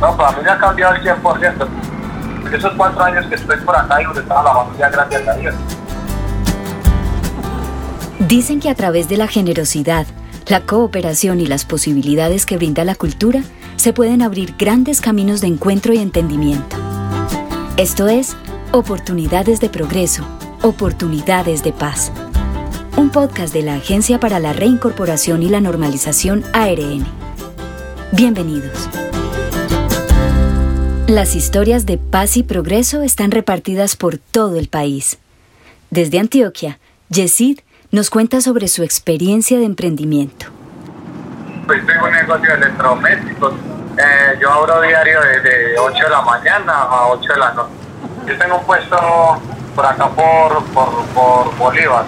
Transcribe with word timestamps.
No, 0.00 0.16
para 0.16 0.36
mí 0.36 0.48
ha 0.48 0.58
cambiado 0.58 0.94
el 0.94 1.02
100%. 1.02 1.68
Esos 2.52 2.72
cuatro 2.76 3.02
años 3.02 3.26
que 3.26 3.34
estoy 3.34 3.56
por 3.58 3.76
acá 3.76 4.00
y 4.00 4.04
donde 4.04 4.20
estaba 4.20 4.42
la 4.42 4.54
familia, 4.54 4.88
gracias 4.90 5.28
a. 5.28 5.36
Dicen 8.20 8.60
que 8.60 8.70
a 8.70 8.74
través 8.74 9.08
de 9.08 9.16
la 9.16 9.26
generosidad, 9.26 10.06
la 10.46 10.60
cooperación 10.60 11.40
y 11.40 11.46
las 11.46 11.64
posibilidades 11.64 12.46
que 12.46 12.56
brinda 12.56 12.84
la 12.84 12.94
cultura, 12.94 13.42
se 13.76 13.92
pueden 13.92 14.22
abrir 14.22 14.54
grandes 14.58 15.00
caminos 15.00 15.40
de 15.40 15.48
encuentro 15.48 15.92
y 15.92 15.98
entendimiento. 15.98 16.76
Esto 17.76 18.08
es 18.08 18.36
Oportunidades 18.72 19.60
de 19.60 19.68
Progreso, 19.68 20.24
Oportunidades 20.62 21.62
de 21.62 21.72
Paz. 21.72 22.12
Un 22.96 23.10
podcast 23.10 23.52
de 23.52 23.62
la 23.62 23.74
Agencia 23.74 24.18
para 24.18 24.38
la 24.40 24.52
Reincorporación 24.52 25.42
y 25.42 25.48
la 25.48 25.60
Normalización 25.60 26.44
ARN. 26.52 27.06
Bienvenidos. 28.12 28.88
Las 31.08 31.36
historias 31.36 31.86
de 31.86 31.98
paz 31.98 32.36
y 32.36 32.42
progreso 32.42 33.02
están 33.02 33.30
repartidas 33.30 33.94
por 33.94 34.18
todo 34.18 34.56
el 34.56 34.66
país. 34.66 35.20
Desde 35.88 36.18
Antioquia, 36.18 36.80
Yesid 37.10 37.60
nos 37.92 38.10
cuenta 38.10 38.40
sobre 38.40 38.66
su 38.66 38.82
experiencia 38.82 39.56
de 39.56 39.66
emprendimiento. 39.66 40.46
Pues 41.64 41.86
tengo 41.86 42.06
un 42.06 42.12
negocio 42.12 42.50
de 42.50 42.56
electrodomésticos. 42.56 43.52
Eh, 43.52 44.38
yo 44.42 44.50
abro 44.50 44.82
diario 44.82 45.20
desde 45.20 45.78
8 45.78 45.96
de 45.96 46.10
la 46.10 46.22
mañana 46.22 46.72
a 46.72 47.06
8 47.06 47.32
de 47.34 47.38
la 47.38 47.52
noche. 47.52 47.74
Yo 48.26 48.38
tengo 48.38 48.58
un 48.58 48.66
puesto 48.66 48.96
por 49.76 49.86
acá 49.86 50.08
por, 50.08 50.64
por, 51.14 51.56
Bolívar. 51.56 52.04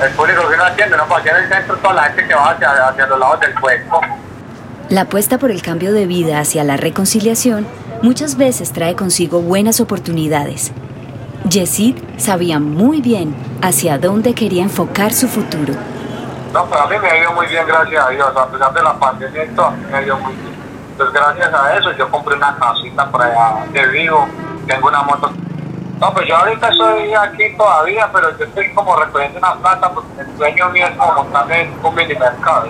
El 0.00 0.10
público 0.12 0.48
que 0.48 0.54
uno 0.54 0.64
atiende, 0.66 0.96
¿no? 0.96 1.08
Para 1.08 1.36
en 1.36 1.44
el 1.46 1.52
centro 1.52 1.76
toda 1.78 1.94
la 1.94 2.02
gente 2.04 2.28
que 2.28 2.34
va 2.36 2.52
hacia, 2.52 2.90
hacia 2.90 3.06
los 3.08 3.18
lados 3.18 3.40
del 3.40 3.54
puesto. 3.54 4.00
La 4.88 5.00
apuesta 5.00 5.38
por 5.38 5.50
el 5.50 5.62
cambio 5.62 5.92
de 5.92 6.06
vida 6.06 6.38
hacia 6.38 6.62
la 6.62 6.76
reconciliación 6.76 7.66
muchas 8.02 8.36
veces 8.36 8.72
trae 8.72 8.96
consigo 8.96 9.40
buenas 9.40 9.80
oportunidades 9.80 10.72
Yesid 11.48 11.96
sabía 12.18 12.60
muy 12.60 13.00
bien 13.00 13.34
hacia 13.62 13.98
dónde 13.98 14.34
quería 14.34 14.62
enfocar 14.62 15.12
su 15.12 15.26
futuro. 15.26 15.74
No, 16.52 16.66
para 16.66 16.86
mí 16.86 16.96
me 17.00 17.08
ha 17.08 17.18
ido 17.18 17.32
muy 17.32 17.46
bien, 17.46 17.66
gracias 17.66 18.06
a 18.06 18.10
Dios. 18.10 18.36
A 18.36 18.46
pesar 18.46 18.72
de 18.72 18.82
la 18.82 18.94
pandemia, 18.98 19.48
me 19.90 19.96
ha 19.96 20.02
ido 20.02 20.18
muy 20.18 20.32
bien. 20.34 20.54
Pues 20.96 21.12
gracias 21.12 21.52
a 21.52 21.76
eso 21.76 21.92
yo 21.92 22.10
compré 22.10 22.36
una 22.36 22.56
casita 22.56 23.10
por 23.10 23.22
allá 23.22 23.66
de 23.72 23.86
vivo, 23.88 24.28
tengo 24.66 24.88
una 24.88 25.02
moto. 25.02 25.32
No, 25.98 26.12
pues 26.12 26.28
yo 26.28 26.36
ahorita 26.36 26.68
estoy 26.68 27.14
aquí 27.14 27.56
todavía, 27.56 28.08
pero 28.12 28.38
yo 28.38 28.44
estoy 28.44 28.72
como 28.74 28.96
recogiendo 28.96 29.38
una 29.38 29.54
plata 29.54 29.90
porque 29.92 30.20
el 30.20 30.36
sueño 30.36 30.70
mío 30.70 30.86
es 30.86 30.96
como 30.96 31.14
montarme 31.14 31.70
un 31.82 31.94
mini 31.94 32.14
mercado. 32.14 32.68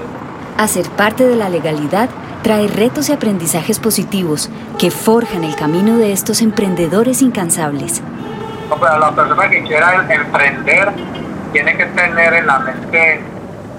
Hacer 0.59 0.89
parte 0.91 1.27
de 1.27 1.37
la 1.37 1.49
legalidad 1.49 2.09
trae 2.43 2.69
retos 2.69 3.09
y 3.09 3.13
aprendizajes 3.13 3.79
positivos 3.79 4.51
que 4.79 4.91
forjan 4.91 5.45
el 5.45 5.57
camino 5.57 5.99
de 5.99 6.13
estos 6.13 6.41
emprendedores 6.43 7.23
incansables. 7.23 8.03
La 8.71 9.11
persona 9.11 9.49
que 9.49 9.63
quiera 9.65 10.07
emprender 10.09 10.93
tiene 11.53 11.77
que 11.77 11.87
tener 11.87 12.35
en 12.35 12.47
la 12.47 12.59
mente, 12.61 13.21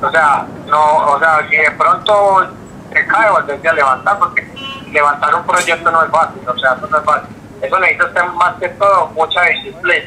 o 0.01 0.11
sea, 0.11 0.45
no, 0.67 0.97
o 1.13 1.19
sea, 1.19 1.47
si 1.49 1.55
de 1.55 1.71
pronto 1.71 2.47
se 2.91 3.05
cae, 3.07 3.31
volverse 3.31 3.67
a 3.67 3.73
levantar, 3.73 4.19
porque 4.19 4.45
levantar 4.91 5.33
un 5.35 5.43
proyecto 5.43 5.89
no 5.91 6.03
es 6.03 6.11
fácil, 6.11 6.41
o 6.47 6.57
sea, 6.59 6.75
no 6.75 6.97
es 6.97 7.03
fácil. 7.03 7.35
Eso 7.61 7.79
necesita 7.79 8.25
más 8.25 8.55
que 8.55 8.69
todo 8.69 9.07
mucha 9.15 9.41
disciplina. 9.43 10.05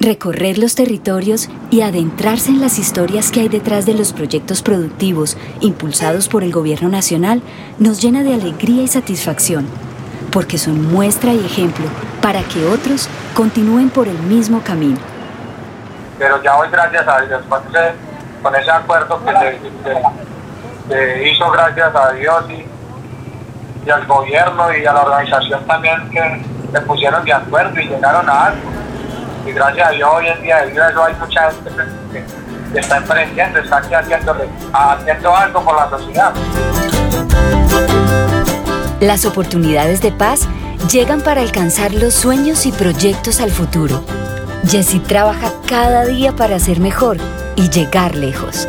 Recorrer 0.00 0.58
los 0.58 0.74
territorios 0.74 1.48
y 1.70 1.80
adentrarse 1.82 2.50
en 2.50 2.60
las 2.60 2.78
historias 2.78 3.30
que 3.30 3.40
hay 3.40 3.48
detrás 3.48 3.86
de 3.86 3.94
los 3.94 4.12
proyectos 4.12 4.62
productivos 4.62 5.36
impulsados 5.60 6.28
por 6.28 6.42
el 6.42 6.52
gobierno 6.52 6.88
nacional 6.88 7.42
nos 7.78 8.02
llena 8.02 8.22
de 8.22 8.34
alegría 8.34 8.82
y 8.82 8.88
satisfacción 8.88 9.66
porque 10.34 10.58
son 10.58 10.92
muestra 10.92 11.32
y 11.32 11.46
ejemplo 11.46 11.86
para 12.20 12.42
que 12.42 12.66
otros 12.66 13.08
continúen 13.34 13.88
por 13.88 14.08
el 14.08 14.18
mismo 14.18 14.60
camino. 14.62 14.98
Pero 16.18 16.42
ya 16.42 16.56
hoy, 16.56 16.68
gracias 16.72 17.06
a 17.06 17.20
Dios, 17.20 17.42
con 18.42 18.54
ese, 18.56 18.70
acuerdo 18.70 19.24
que 19.24 19.32
se, 20.88 21.30
hizo 21.30 21.50
gracias 21.52 21.94
a 21.94 22.12
Dios 22.12 22.44
y, 22.50 23.90
al 23.90 24.06
gobierno 24.06 24.76
y 24.76 24.84
a 24.84 24.92
la 24.92 25.02
organización 25.02 25.64
también 25.66 26.10
que 26.10 26.42
se 26.72 26.80
pusieron 26.80 27.24
de 27.24 27.32
acuerdo 27.32 27.78
y 27.80 27.86
llegaron 27.86 28.28
a 28.28 28.46
algo. 28.46 28.83
Y 29.46 29.52
gracias 29.52 29.88
a 29.88 29.90
Dios 29.90 30.10
hoy 30.12 30.26
en 30.28 30.42
día 30.42 30.64
de 30.64 30.72
eso 30.72 31.04
hay 31.04 31.14
mucha 31.16 31.50
gente 31.50 31.70
que, 32.72 32.78
está 32.78 32.96
emprendiendo, 32.96 33.58
está 33.60 33.76
aquí 33.76 33.94
haciendo 33.94 35.36
algo 35.36 35.64
por 35.64 35.76
la 35.76 35.90
sociedad. 35.90 36.32
Las 39.00 39.24
oportunidades 39.26 40.00
de 40.00 40.12
paz 40.12 40.48
llegan 40.90 41.20
para 41.20 41.42
alcanzar 41.42 41.92
los 41.92 42.14
sueños 42.14 42.66
y 42.66 42.72
proyectos 42.72 43.40
al 43.40 43.50
futuro. 43.50 44.02
Jessie 44.66 45.00
trabaja 45.00 45.52
cada 45.68 46.06
día 46.06 46.32
para 46.32 46.58
ser 46.58 46.80
mejor 46.80 47.18
y 47.54 47.68
llegar 47.68 48.14
lejos. 48.14 48.66